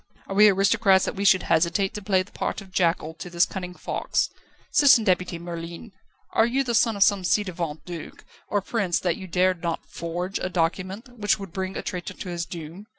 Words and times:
Are 0.25 0.33
we 0.33 0.49
aristocrats 0.49 1.05
that 1.05 1.13
we 1.15 1.23
should 1.23 1.43
hesitate 1.43 1.93
to 1.93 2.01
play 2.01 2.23
the 2.23 2.31
part 2.31 2.59
of 2.59 2.71
jackal 2.71 3.13
to 3.19 3.29
this 3.29 3.45
cunning 3.45 3.75
fox? 3.75 4.29
Citizen 4.71 5.03
Deputy 5.03 5.37
Merlin, 5.37 5.91
are 6.33 6.47
you 6.47 6.63
the 6.63 6.73
son 6.73 6.95
of 6.95 7.03
some 7.03 7.21
ci 7.23 7.43
devant 7.43 7.85
duke 7.85 8.25
or 8.47 8.61
prince 8.61 8.99
that 8.99 9.17
you 9.17 9.27
dared 9.27 9.61
not 9.61 9.85
forge 9.85 10.39
a 10.39 10.49
document 10.49 11.19
which 11.19 11.37
would 11.37 11.53
bring 11.53 11.77
a 11.77 11.83
traitor 11.83 12.15
to 12.15 12.29
his 12.29 12.47
doom? 12.47 12.87